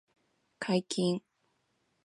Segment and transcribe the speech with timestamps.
[0.57, 1.21] 解禁